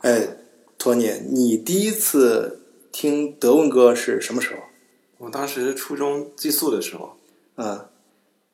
[0.00, 0.36] 哎，
[0.78, 2.60] 托尼，你第一次
[2.90, 4.60] 听德文歌是什么时候？
[5.18, 7.16] 我当时初中寄宿的时候，
[7.56, 7.86] 嗯，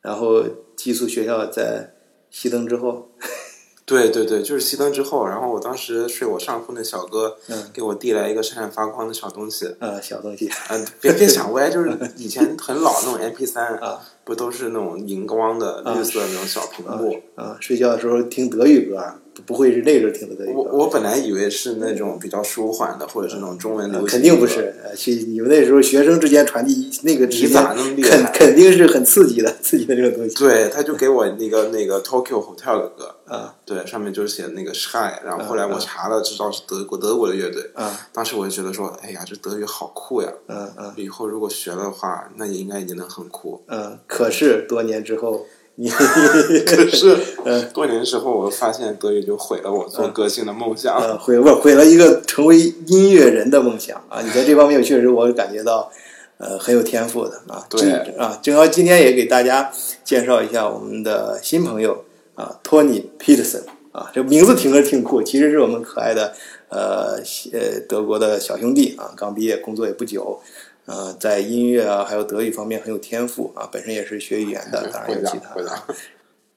[0.00, 0.42] 然后
[0.74, 1.94] 寄宿学校在
[2.32, 3.12] 熄灯之后，
[3.86, 7.70] 对对对，就是熄灯之后，然后我当时睡我上铺那小哥，嗯。
[7.72, 10.50] 给我递来一个闪闪发光的小东西，啊，小东西。
[10.70, 17.22] 嗯、别别想歪， 就是以前很老那种 MP 三啊，不都是那种荧光的绿色的那种小屏幕？
[17.36, 19.00] 啊，睡觉的时候听德语歌，
[19.32, 20.58] 不不会是那时候听的德语歌？
[20.58, 30.34] 我我本来以为是那种比较舒缓的，或者是那种中文流行歌，肯定不是，呃去你们那时候学生之间传递那个之间你咋那么厉肯肯定是很刺激的， 刺激的这种东西。
[30.34, 40.32] 对，他就给我那个那个 Tokyo Hotel 的歌，啊对，上面就是写那个 Sky，然后后来我查了，知道是德国德国的乐队，啊当时我就觉得说，哎呀，这德语好酷呀！
[40.48, 43.62] 嗯嗯以后如果学了的话，那也应该也能很酷。
[43.68, 45.44] 嗯，可是多年之后，
[45.74, 45.90] 你
[46.64, 50.96] 可是嗯，多年之后，我发现德语就毁了我做歌星的梦想。
[50.96, 54.22] 呃，毁不毁了一个成为音乐人的梦想啊！
[54.22, 55.92] 你在这方面确实我感觉到，
[56.38, 57.62] 呃，很有天赋的啊。
[57.68, 59.70] 对啊，正好今天也给大家
[60.02, 63.62] 介绍一下我们的新朋友啊，托尼·皮特森
[63.92, 66.32] 啊，这名字听着挺酷，其实是我们可爱的
[66.70, 67.18] 呃
[67.52, 70.40] 呃德国的小兄弟啊，刚毕业，工作也不久。
[70.86, 75.82] 呃，在音乐啊，还有德语方面很有天赋啊，本身也是学语言的，当然有其他的。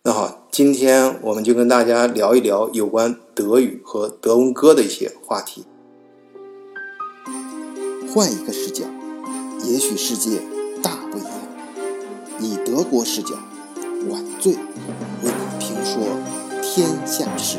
[0.03, 5.65] 那好，今天我们就跟大家聊一聊有关德语和德文歌的一些话题。
[8.13, 8.85] 换一个视角，
[9.63, 10.39] 也许世界
[10.81, 11.31] 大不一样。
[12.39, 13.35] 以德国视角，
[14.09, 14.59] 晚醉为
[15.23, 16.01] 你评说
[16.61, 17.57] 天下事。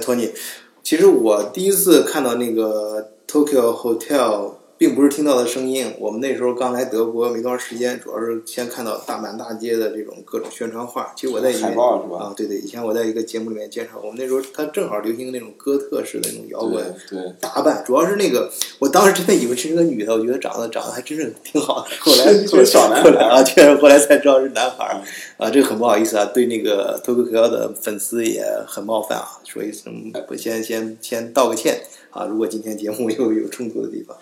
[0.00, 0.32] 托尼，
[0.82, 5.92] 其实我第一次看到那个 Tokyo Hotel，并不是听到的声音。
[5.98, 11.12] 我们那时候刚来德国没多长时间，主要是先看到大满大街的这种各种宣传画。
[11.14, 16.82] 其实我在以前海报是吧啊，对对，以前我在一个节目里面介绍，我们那时候它正好流行那种哥特式的那种摇滚
[17.38, 21.88] 打扮，主要是那个，我当时真的以为是个女的，我觉得长得长得还真是挺好的。
[21.98, 25.02] 后来 后来小男孩后来啊，确实后来才知道是男孩儿
[25.36, 34.16] 啊，这个很不好意思啊，对那个脱口秀的粉丝也很冒犯啊，所以嗯，我先先先道个歉啊，如果今天节目又有冲突的地方。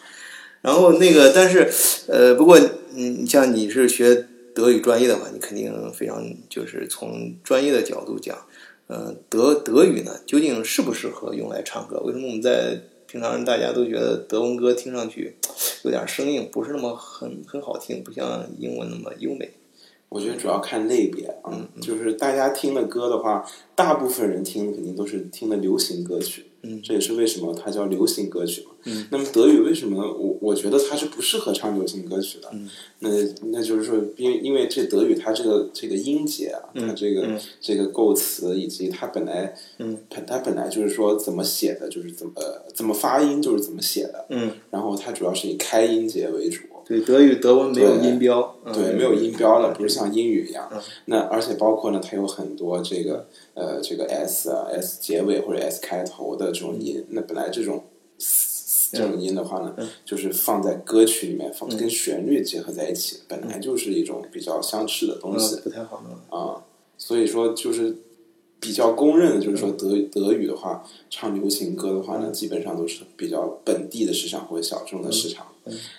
[0.61, 1.71] 然后那个，但是
[2.09, 2.59] 呃，不过
[2.95, 8.37] 嗯，像你是学德语专业的话，你肯定非常就是从专业的角度讲，
[8.89, 12.01] 呃，德德语呢究竟适不适合用来唱歌？
[12.01, 15.37] 为什么我们在平常大家都觉得德文歌听上去
[15.85, 19.51] 有点生硬，不是那么很很好听，不像英文那么优美？
[20.11, 28.73] 我觉得主要看类别啊，就是大家听的歌的话，大部分人听肯定都是听的流行歌曲，嗯这也是为什么它叫流行歌曲嘛。
[28.85, 32.49] 嗯那么德语为什么我我觉得它是不适合唱流行歌曲的？
[32.53, 32.69] 嗯
[33.01, 33.09] 那
[33.53, 46.63] 那就是说，因为因为这德语它这个这个音节啊，它这个、嗯这个构词以及它本来嗯它它本来就是说怎么写的，就是怎么呃怎么发音就是怎么写的，嗯，然后它主要是以开音节为主。
[46.89, 50.67] 对，德语德文没有音标，嗯对，没有音标的，不是像英语一样。
[50.73, 57.05] 嗯那而且包括呢，它有很多这个呃这个 s 啊 s 结尾或者 s 开头的这种音。
[57.11, 57.85] 那本来这种
[58.91, 66.41] 这种音的话呢，嗯就是放在歌曲里面，放跟旋律结合在一起，本来就是一种比较相似的东西嗯不太好弄。
[66.41, 66.65] 啊。
[66.97, 67.99] 所以说就是。
[68.61, 75.47] 比较公认的就是说德德语的话，唱流行歌的话呢，基本上都是比较本地的市场或者小众的市场。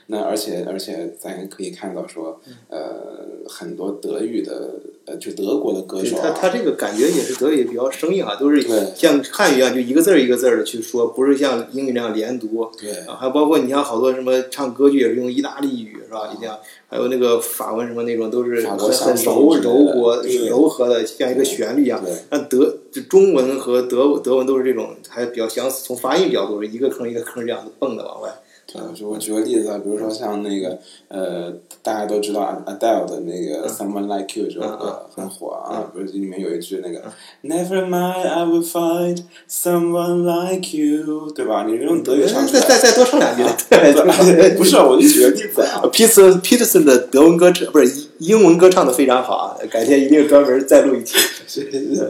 [0.08, 4.72] 那而且而且咱可以看到说，呃，很多德语的
[5.06, 8.62] 呃，就德国的歌对手、啊，他他这个感觉也是德语比较生硬啊，都是
[8.96, 12.70] 像汉语一样，就一个字儿一个字儿的去说，不是像英语那样连读。
[12.80, 16.32] 对啊，还包括你像好多什么唱歌剧也是用意大利语是吧？
[16.34, 22.14] 一定要还有那个法文什么那种都是很很柔柔和柔和的，像一个旋律一样对。
[22.30, 28.30] 那德就中文和德德文都是这种，还比较相似，从发音角度是一个坑一个坑这样子蹦的往外。
[28.72, 30.78] 对，就我举个例子啊，比如说像那个
[31.08, 31.52] 呃，
[31.82, 37.02] 大家都知道 Adele 的那个《Someone Like You》这首歌很火啊，不是里面有一句那个
[37.44, 41.66] Never mind, I will find someone like you，对吧？
[41.66, 43.44] 你用德语唱出来，再再再多唱两句。
[43.70, 51.18] 对，不是，我就举个例子啊， 皮特 Peterson 的德文歌唱不是英文歌唱的非常好啊，改天一定专门再录一期。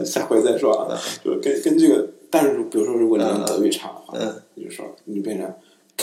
[0.04, 5.50] 下回再说啊，就跟跟这个，但是比如说，如果你用德语唱的话，嗯你就说你变成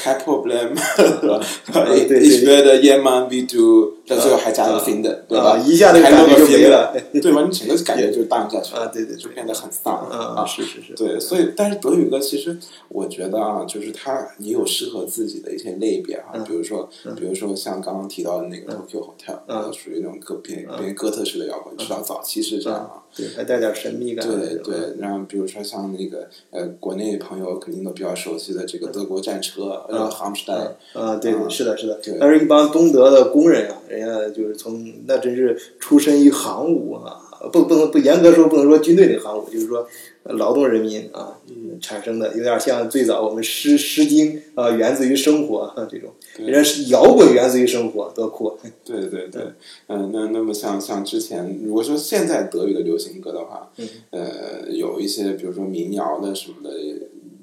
[0.07, 0.69] kein Problem.
[1.73, 5.57] Also ich werde jemanden wie du 到最后还加了个 find，对啊吧？
[5.57, 7.43] 一下那个感觉就没了对吧？
[7.43, 8.81] 你整个感觉就荡下去了。
[8.85, 9.17] 啊对对对。
[9.17, 9.95] 就变得很丧。
[10.09, 12.57] 啊，是是是，对，所以但是德语歌其实
[12.89, 19.71] 我觉得啊，就是它也有适合自己的一些类别啊，比如说比如说像刚刚提到的那个 Tokyo Hotel，嗯。
[19.73, 23.03] 属于那种歌偏偏哥特式的摇滚，至少早期是这样啊。
[23.15, 24.25] 对，还带点神秘感。
[24.27, 31.95] 对对，然后比如说像那个呃，国内朋友肯定都比较熟悉的这个德国战车，呃 h a m s t e i 啊，对对，是的，是的。
[32.01, 32.17] 对。
[32.19, 39.87] 但是，一帮东德的工人啊，人家就是从那真是出身于行伍啊，不不能不严格说不能说军队那个航务，就是说
[40.23, 41.39] 呃劳动人民啊
[41.79, 48.57] 产生的，有点像最早我们诗《诗经》啊，源自于生活啊这种，人家是摇滚源自于生活，多酷！
[48.83, 49.41] 对对对，
[49.87, 53.71] 嗯，那那么像像之前，如果说现在德语的流行歌的话，
[54.09, 56.95] 呃，有一些比如说民谣的什么的，也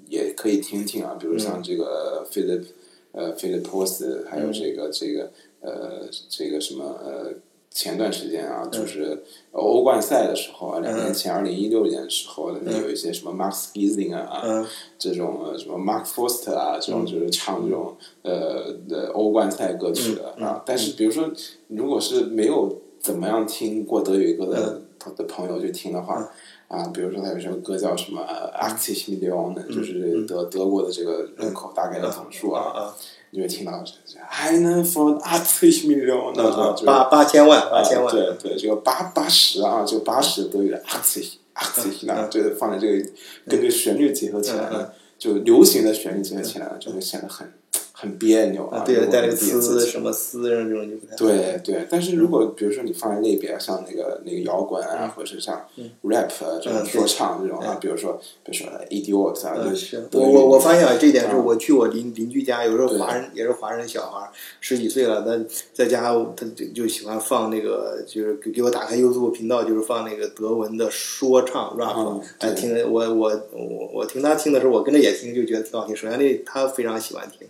[0.08, 2.64] 也可以听听啊，比如像这个 Philip
[3.12, 5.31] 呃 Philip Post，还有这个这个
[5.64, 7.32] 呃这个什么呃。
[7.76, 14.64] 前段时间啊，就是欧冠赛的时候啊，两年前，二零一六年的时候，那有一些什么 Max Giesinger 啊，
[14.96, 20.62] 这种呃什么 Mark Foster 啊，这种就是唱这种呃的欧冠赛歌曲的啊。
[20.64, 21.28] 但是比如说，
[21.66, 24.81] 如果是没有怎么样听过德语歌的
[25.16, 26.31] 的朋友去听的话。
[26.66, 32.93] 啊，比如说他有一首歌叫什么 a c t i v Million，就是德德国的这个人口大概的总数啊，
[33.35, 33.93] 你会听到这
[34.31, 42.15] I know for v Million，啊，八八千万，八千万，对对，这个八八十啊，就八十德语的 a c t i v a c t i v
[42.15, 43.11] 那这个放在这个
[43.47, 47.53] 跟这个旋律结合起来了，就流行的旋律结合起来了，就会显得很。
[47.96, 55.64] 很别扭啊，对，带那个丝什么丝这种就不太对对，但是如果比如说你放在类别，像那个那个摇滚啊，或者是像
[56.02, 56.29] rap
[56.61, 64.29] 这种说唱这种啊，比如说比如说 idiot 啊，是我我我发现啊，这一点是我去我邻邻居家，有时候华人也是华人小孩，
[64.61, 75.94] 十几岁了，他在家他就就喜欢放那个，就是给我打开 YouTube 频道，就是放那个德文的说唱 rap，哎，听我我我我听他听的时候，我跟着也听，就觉得挺好听。
[75.94, 77.47] 首先那他非常喜欢听。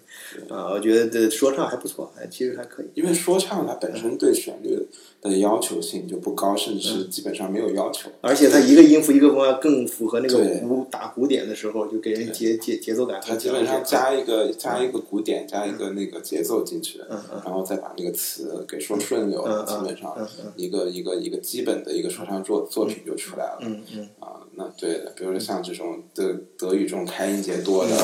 [0.48, 2.86] 啊，我觉得这说唱还不错，哎，其实还可以。
[2.94, 4.86] 因为说唱它本身对旋律
[5.20, 8.10] 的要求性就不高，甚至是基本上没有要求。
[8.20, 13.20] 而且它一个音符一个方更符合那个鼓打鼓点的时候，就给人节节节奏感。
[13.24, 17.00] 它基本上加一个加一个鼓点，加一个那个节奏进去，
[17.44, 20.16] 然后再把那个词给说顺溜，基本上
[20.56, 23.58] 一个一个一个基本的一个说唱作作品就出来了。
[23.60, 24.08] 嗯嗯。
[24.20, 27.96] 啊，那对的，比如说像这种德德语这种开音节多的，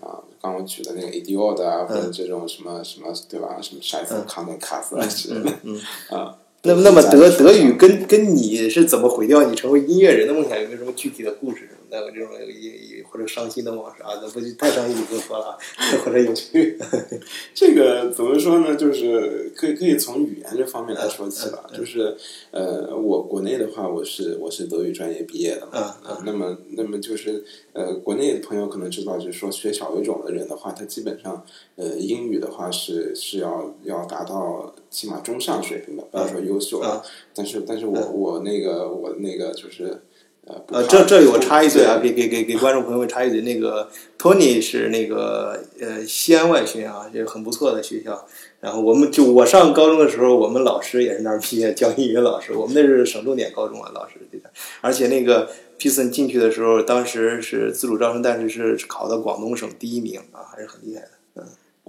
[0.00, 0.22] 啊。
[0.42, 3.56] 刚我举的那个 idiot 啊，或者这种什么什么，对吧？
[3.62, 5.50] 什么 t e n c a s 啊之类的，
[6.16, 6.36] 啊。
[6.64, 10.58] 那么，那么德德语跟跟你是怎么毁掉你成为音乐人的梦想？
[10.60, 11.68] 有没有什么具体的故事？
[11.92, 14.08] 那个这种也或者伤心的往事啊？
[14.22, 15.58] 那不太伤心就不说了，
[16.02, 16.78] 或者有趣
[17.54, 18.74] 这个怎么说呢？
[18.74, 21.68] 就是可以可以从语言这方面来说起吧。
[21.76, 22.16] 就是
[22.50, 25.96] 呃，我国内的话，我是我是德语专业毕业的嘛。
[26.24, 27.44] 那么那么就是
[27.74, 31.44] 呃，国内的朋友可能知道，就是说学小语种的人的话，他基本上
[31.76, 37.04] 呃英语的话是是要要达到起码中上水平的，不要说优秀了。
[37.34, 40.00] 但是但是我我那个我那个就是。
[40.44, 48.26] 呃，这这里我插一嘴啊，给给给给观众朋友们插一嘴，那个 Tony 是那个呃西安外训啊，也很不错的学校。
[48.60, 52.52] 然后我们就我上高中的时候，我们老师也是那儿毕业，教英语老师。
[52.52, 54.50] 我们那是省重点高中啊，老师对的。
[54.80, 55.48] 而且那个
[55.78, 61.10] p i s o n 进去的时候，当时是自主招生，但是是考到广东省第一名啊，还是很厉害的。
[61.36, 61.44] 嗯。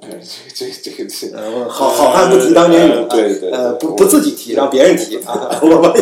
[0.10, 0.20] 哎，
[0.54, 1.36] 这这这个是，
[1.70, 5.94] 好好汉不提当年勇，对对，呃，不不自己提，让别人提啊，我们，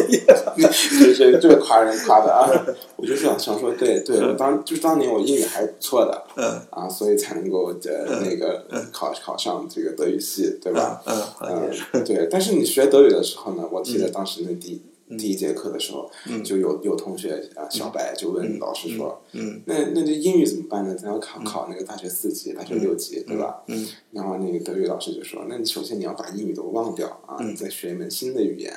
[0.99, 2.49] 这这这夸人夸的啊，
[2.95, 11.01] 我就是想想说，对对，我当就是当年我英语还不错的，嗯，啊，所以才能够呃那个考考上这个德语系，对吧？
[11.05, 14.81] 嗯嗯，对，但是你学德语的时候呢，我记得当时那第。
[15.17, 16.09] 第一节课的时候，
[16.43, 19.21] 就有有同学啊，小白就问老师说
[19.65, 20.95] ：“那那这英语怎么办呢？
[20.95, 23.63] 咱要考考那个大学四级、大学六级，对吧？”
[24.11, 28.73] 然后那个德语老师就说：“那你首先你要把英语都忘掉啊，你再学一门新的语言。”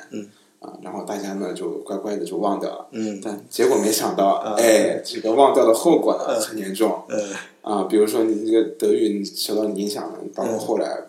[0.59, 2.87] 啊，然后大家呢就乖乖的就忘掉了。
[3.21, 7.03] 但结果没想到，哎，这个忘掉的后果呢很严重。
[7.61, 11.05] 啊，比如说你这个德语受到影响了，包括后来。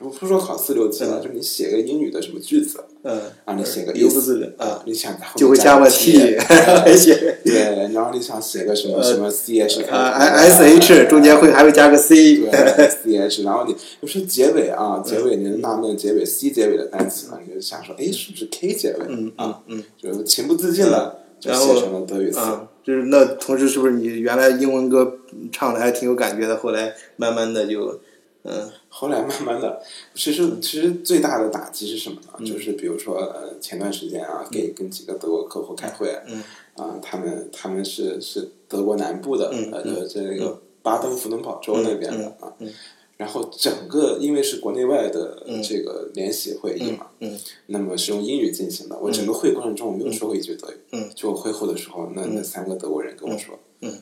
[0.00, 6.38] 不不说考四六级了，就你写个英语的什么句子，嗯，啊，你写个一个字啊，你想就会加个 t，
[6.96, 12.50] 写对，然后你想写个什么什么 c h 啊 s h 中间会还会加个 c，对
[12.88, 19.04] c h，然后你就是结尾啊，结尾你纳闷结尾 c 结尾的单词呢，你就想说，哎，是不是 k 结尾？
[19.06, 22.40] 嗯啊嗯，就情不自禁了，就写成了德语词。
[22.82, 25.18] 就是那同时是不是你原来英文歌
[25.52, 28.00] 唱的还挺有感觉的，后来慢慢的就。
[28.44, 29.82] 嗯后来慢慢的，
[30.14, 32.46] 其实其实最大的打击是什么呢？
[32.46, 36.42] 就是比如说呃前段时间啊，给跟几个德国客户开会，嗯。
[36.76, 42.50] 啊，他们他们是是德国南部的，嗯呃，这个巴登符登堡州那边的啊。
[42.58, 42.72] 嗯，
[43.18, 53.92] 然后整个因为是国内外的这个联席会议嘛，嗯那么是用英语进行的，我整个会过程中我没有说过一句德语，嗯就我会后的时候，那那三个德国人跟我说，嗯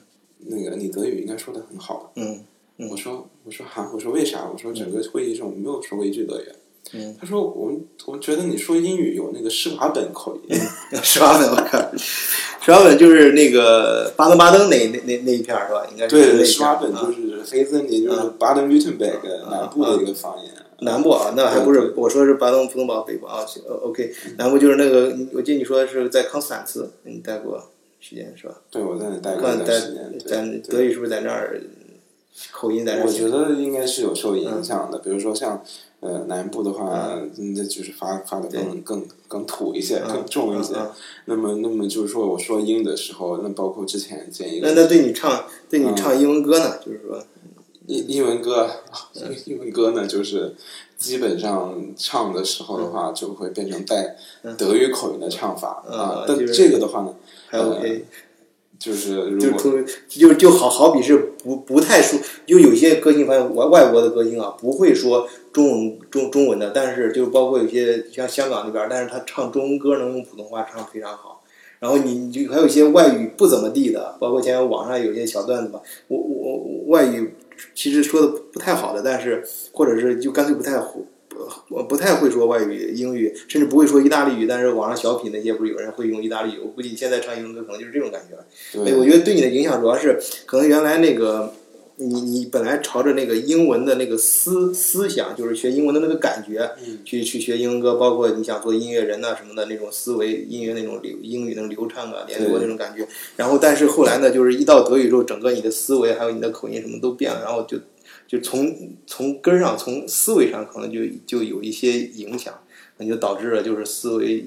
[0.40, 2.22] 那个你德语应该说的很好的，
[2.78, 4.48] 嗯我说我说哈，我说为啥？
[4.52, 6.44] 我说整个会议上我没有说过一句德语。
[6.94, 10.58] 嗯他说我们我们觉得你说英语有那个施瓦本口音。
[11.02, 15.86] 施瓦本，我看，施瓦本就是那个巴登巴登那那那那一片儿是吧？
[15.90, 19.20] 应该是那对，施瓦本啊就是黑森林，就是巴登 württemberg
[19.50, 20.50] 南部的一个方言。
[20.80, 23.44] 南部啊，那还不是我说是巴登符登堡北部啊。
[23.44, 27.60] 行呃 OK，南部就是那个，我记得你说是在康斯坦茨，你待过
[28.00, 28.54] 时间是吧？
[28.70, 30.18] 对，我在那待过一段时间。
[30.24, 31.60] 在对德语是不是在那儿
[32.52, 33.10] 口音在那我？
[33.10, 35.62] 觉得应该是有受影响的，比如说像
[36.00, 40.74] 呃南部的话，那就是发发的更更更土一些，更重一些。
[41.26, 46.78] 那么那么就是说，我说英的时候，那包括之前见一个那那对你唱对你唱英文歌呢？
[46.84, 47.22] 就是说，
[47.86, 48.70] 英英文歌，
[49.14, 50.54] 英 英文歌呢，就是
[50.96, 54.16] 基本上唱的时候的话，就会变成带
[54.56, 56.24] 德语口音的唱法嗯啊。
[56.28, 57.14] 但这个的话呢，
[57.48, 58.04] 还 OK，
[58.78, 59.60] 就是如果
[60.08, 71.42] 就就就好好比是不不太说，就有些歌星反正外外国的歌星啊，不会说中文中中文的，但是就包括有些像香港那边，但是他唱中文歌能用普通话唱非常好。
[71.80, 77.34] 然后你你就还有一些外语不怎么地的，包括现在网上有些小段子吧，我我我外语
[77.74, 81.00] 其实说的不太好的，但是或者是就干脆不太会。
[81.68, 84.46] 我不太会说外语、英语，甚至不会说意大利语。
[84.46, 86.58] 但是网上小品那些不是有人会用意大利语？
[86.62, 88.44] 我估计你现在唱英文歌可能就是这种感觉了。
[88.84, 91.52] 对我觉得对你的影响主要是可能原来那个
[91.96, 96.70] 你你本来朝着那个英文的那个思思想，就是学英文的那个感觉，
[97.04, 103.04] 去去学英文歌，包括你想做音乐人呐、什么的那种思维，音乐那种流英语那种流畅啊、连读那种感觉。
[103.36, 107.76] 然后但是后来呢，就是一到德语之后，整个你的思维还有你的口音什么都变了，然后就
[108.28, 112.54] 就从从根上从思维上可能就就有一些影响，
[112.98, 114.44] 那就导致了就是思维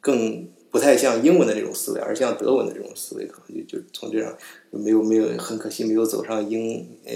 [0.00, 4.34] 更不太像英文的这种思维，而像德文的这种思维，可能就就从这样
[4.70, 7.12] 没有没有很可惜没有走上音呃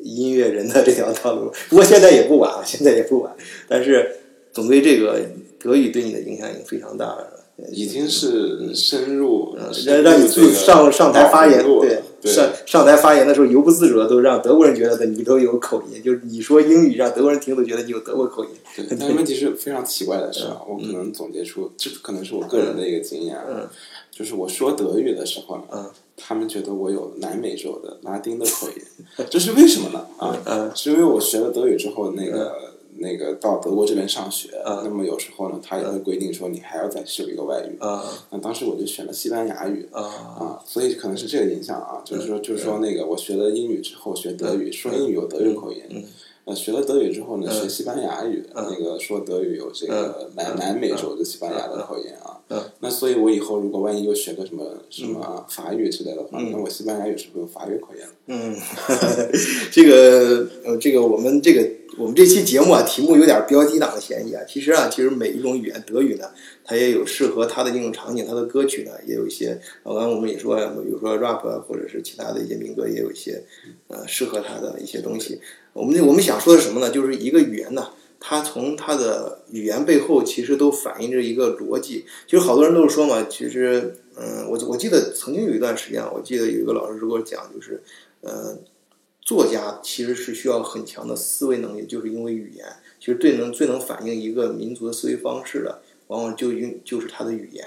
[0.00, 1.50] 音乐人的这条道路。
[1.68, 3.34] 不过现在也不晚，现在也不晚。
[3.68, 4.16] 但是
[4.52, 5.24] 总归这个
[5.62, 7.36] 德语对你的影响已经非常大了。
[7.70, 18.50] 已经是深入，深让让你自上上台发言，对对上上台发言的时候，由不自主的都让德国人觉得你都有口音，就是你说英语让德国人听都觉得你有德国口音。
[18.74, 23.70] 对，但问题是非常奇怪的是啊，我可能总结出，这可能是我个人的一个经验啊，
[24.10, 30.06] 就是我说德语的时候呢，嗯他们觉得我有南美洲的拉丁的口音，这是为什么呢？
[30.16, 32.54] 啊，嗯是因为我学了德语之后，那个
[33.00, 34.80] 那个到德国这边上学，嗯。
[34.84, 39.88] 那么有时候呢，他也会规定说你还要再修一个外语，啊那当时我就选了西班牙语。
[39.90, 40.02] 啊
[40.40, 45.82] 啊，所以可能是这个影响啊，就是说，就是说，那个我学了英语之后学德语，说英语有德语口音，
[46.44, 52.36] 呃，学了德语之后呢，学西班牙语，那个说德语有这个南南美洲的西班牙的口音啊。
[52.80, 58.02] 那所以，我以后如果万一又学个什么什么法语之类的话，那我西班牙语是不是有法语口音？
[58.26, 58.56] 嗯，
[59.70, 61.62] 这个呃，这个我们这个
[61.98, 64.42] 我们这期节目啊，题目有点标题党的嫌疑啊。
[64.48, 66.30] 其实啊，其实每一种语言，德语呢，
[66.64, 69.60] 它也有适合它的应用场景，它的歌曲呢，也有一些。
[69.84, 73.42] 刚刚我们也说，比如说 rap 或者是其他的一些民歌，也有一些
[73.88, 75.40] 呃适合它的一些东西。
[75.72, 76.90] 我们我们想说的什么呢？
[76.90, 77.88] 就是一个语言呢，
[78.20, 82.06] 它从它的语言背后，其实都反映着一个逻辑。
[82.26, 87.82] 其实好多人都是说嘛，其实嗯，我我记得曾经有一段时间，我记得有一个老师给我讲，就是
[88.20, 88.56] 呃。
[89.20, 92.66] 作家其实是需要很强的思维能力，就是因为语言
[92.98, 97.66] 其实最能最能反映一个民族的思维方式的，往往就因就是他的语言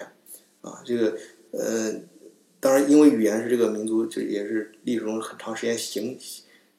[0.62, 0.81] 啊。
[0.83, 1.17] 这个
[1.51, 1.93] 呃，
[2.60, 6.17] 当然因为语言是这个民族就也是历史中很长时间形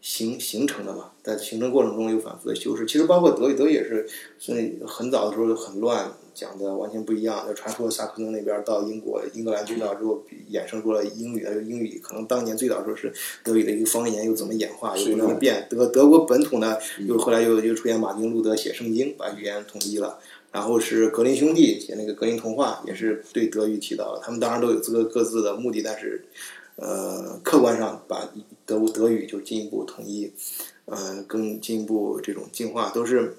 [0.01, 2.85] 形形成的嘛，在形成过程中有反复的修饰。
[2.85, 4.07] 其实包括德语，德语也是
[4.39, 7.47] 所以很早的时候很乱，讲的完全不一样。
[7.47, 13.13] 就传说萨克森那边到英国英格兰最早之后，衍生出了英语，英语可能当年最早时候是
[13.43, 15.67] 德语的一个方言，又怎么演化，又不断的变。
[15.71, 16.77] 德德国本土呢，
[17.07, 20.19] 又后来又又出现马丁路德写圣经，把语言统一了。
[20.53, 24.21] 然后是格林兄弟写那个格林童话，也是对德语提到了。
[24.23, 26.25] 他们当然都有各各自的目的，但是
[26.77, 28.31] 呃，客观上把
[28.67, 30.33] 德德语就进一步统一，
[30.85, 33.37] 呃，更进一步这种进化，都是。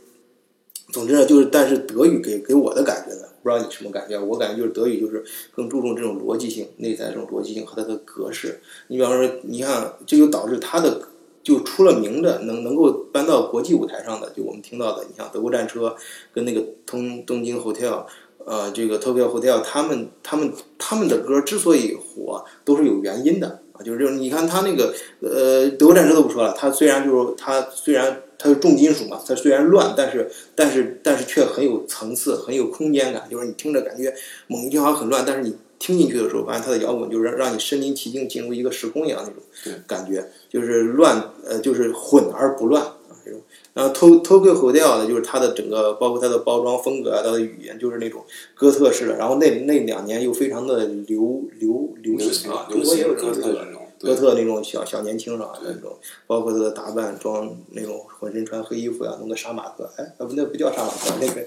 [0.91, 4.17] 总之呢，就是但是德语给给我的感觉呢，不知道你什么感觉？
[4.19, 5.23] 我感觉就是德语就是
[5.53, 8.61] 更注重这种逻辑性，内在这种逻辑性和它的格式。
[8.87, 11.01] 你比方说，你看，这就导致它的
[11.43, 15.95] 就出了名的，能能够搬到国际舞台上的，就我们听到的，你像德国战车
[16.33, 18.05] 跟那个东东京 Hotel，
[18.45, 34.13] 呃，这个 Tokyo Hotel，他们他们他们的歌之所以火，都是有原因的啊，就是这种，你看他那个呃，德国战车都不说了，他虽然就是他虽然它是重金属嘛，它虽然乱，但是但是但是却很有层次，很有空间感，就是你听着感觉
[34.47, 43.41] 猛一听好像很乱，但是你听进去的时候，发现它的摇滚就是让让你身临其境进入一个时空一样那种感觉，就是乱呃就是混而不乱啊这种。
[43.73, 48.23] 然后 To Tokyo Hotel 呢，就是它的整个包括它的包装风格啊，它的语言就是那种
[48.53, 49.17] 哥特式的。
[49.17, 53.51] 然后那那两年又非常的流流流流行啊，流行哥特
[53.99, 55.53] 哥特那种小小年轻是吧？
[55.61, 55.97] 对那种，
[56.27, 61.41] 包括他的打扮，装那种浑身穿黑衣服呀、弄个杀马特，哎，那不叫杀马特，那个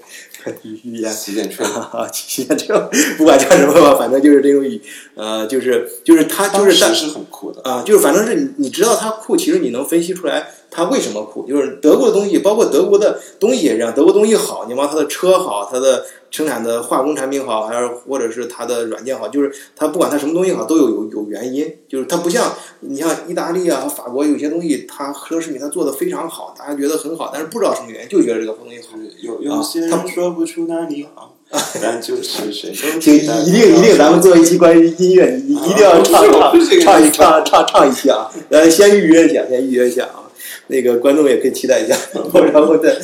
[0.63, 1.65] 语语言旗舰圈。
[1.69, 4.81] 啊，旗舰车，不管叫什么吧，反正就是这种语，
[5.15, 11.45] 呃，就是就是他就是但当时是很酷的，啊，就是反正是你你知道他酷，其实你能分析出来他为什么酷。
[11.47, 21.73] 就是德国的东西，包括德国的东西也这样，德国东西好，你往它的车好，它的生产的化工产品好，还是或者是它的软件好，就是它不管它什么东西好，都有有有原因。
[21.87, 28.97] 就是它不像你像意大利啊法国有些东西，它奢侈品它做的非常好，大家觉得很好，但是不知道什么原因，就觉得这个东西好。
[29.21, 31.35] 有有些他人说不出哪里好，
[31.81, 38.29] 但就是谁都就一定一定，咱们做一期关于音乐，你一定要唱唱唱一唱唱唱一期啊！
[38.49, 40.28] 呃，先预约一下，先预约一下啊。
[40.69, 41.95] 那个观众也可以期待一下，
[42.53, 42.97] 然后再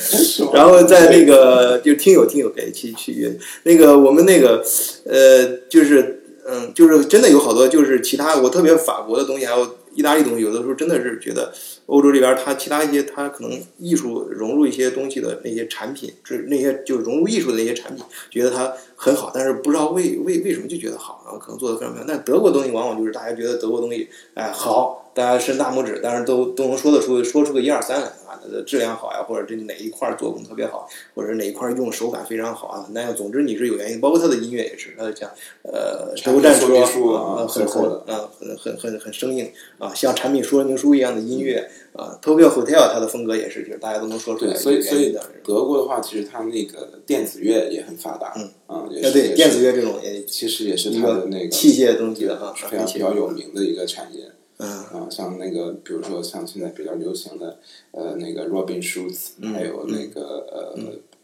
[0.53, 3.31] 然后在那个就听友听友可以去去约。
[3.63, 4.63] 那个我们那个
[5.05, 11.51] 呃就是嗯就是真的有好多就是其他我特别法国的东西还有意大利东西，有的时候真的是觉得
[11.87, 22.07] 欧洲这边它其他一些它可能艺术融入一些东西的那些产品，就是那些就融入艺术的那些产品，觉得它很好，但是不知道为为为什么就觉得好，然后可能做的非常漂亮。
[22.07, 28.11] 但德国东西往往就是大家觉得德国东西哎好，大家伸大拇指，但是都都能说得出说出个一二三来，
[28.51, 35.29] 的质量好呀，或者这哪一块做工特别好，或者哪一块用手感非常好啊，那样总之你是有原因，包括他的音乐也是，他的像
[35.63, 45.17] 呃德国战车产品说明书啊，啊很厚的很啊很很很很生硬啊，像产品说明书一样的音乐啊，Tokyo Hotel 它的风格也是，就是大家都能说出来对，所以所以。
[45.43, 54.23] 德国的话，其实它那个电子乐也很发达，嗯啊，也啊，对，电子乐这种也其实也是一它的那个器械东西的哈，是非常比较有名的一个产业
[54.65, 57.59] 嗯啊，像那个比如说像现在比较流行的
[57.91, 60.77] 呃那个 Robin Schulz，还有那个呃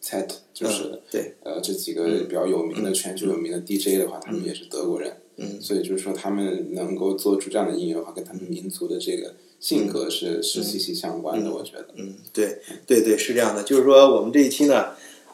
[0.04, 11.88] Ted，就是嗯对呃这几个比较有名的全球有名的 DJ 的话，他们也是德国人，嗯所以就是说他们能够做出这样的音乐的话，跟他们民族的这个性格是是息息相关的，我觉得。
[11.96, 14.88] 嗯，对对对，是这样的，就是说我们这一期呢，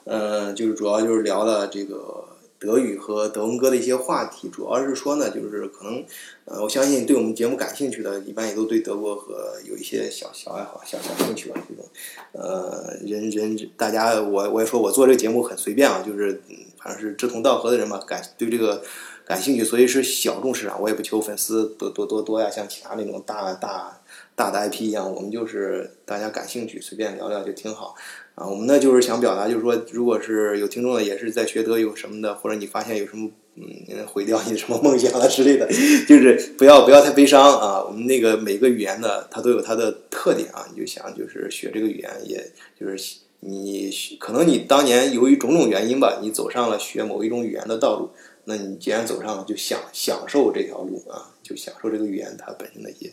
[0.04, 2.26] 呃，就是主要就是聊了这个
[2.60, 6.04] 德语和德文歌的一些话题，主要是说呢，就是可能，
[6.46, 11.56] 呃，我相信对我们节目感兴趣的，一般也都对德国和有一些小小爱好、小小兴趣吧。
[11.70, 11.86] 这种，
[12.32, 16.42] 呃，人人大家，我我也说我做这个节目很随便啊，就是
[16.82, 18.82] 反正是志同道合的人嘛，感对这个
[19.26, 24.02] 感兴趣，所以是小众市场，我也不求粉丝多多多多呀，像其他那种大大
[24.36, 27.94] 大的 IP 一样，我们就是大家感兴趣，随便聊聊就挺好。
[28.38, 35.68] 啊，我们呢就是想表达，就是说，如果是有听众呢，也是在学德语什么的，或者你发现有什么嗯毁掉你什么梦想啊之类的，
[36.08, 37.84] 就是不要不要太悲伤啊。
[37.84, 48.12] 我们那个每个语言呢，它都有它的特点啊，你就想就是学这个语言，也就是你可能你当年由于种种原因吧，你走上了学某一种语言的道路，
[48.44, 53.12] 那你既然走上了，就享享受这条路啊，就享受这个语言它本身的一些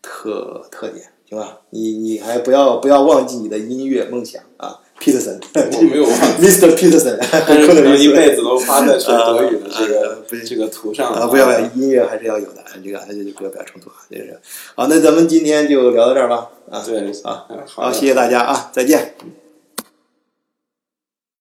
[0.00, 1.06] 特特点。
[1.32, 6.76] 行吧，你你还不要不要忘记你的音乐梦想啊，Peterson，我没有忘， Mr.
[6.76, 7.16] Peterson，
[7.66, 14.38] 可能一辈子都发在学德语的这啊个不是这个图上啊，不要不要，音乐还是要有的，这个这就不要不要冲突啊，这是
[14.74, 19.14] 好，那咱们今天就聊到这儿吧，啊，对啊，好好，谢谢大家啊，再见。
[19.24, 19.30] 嗯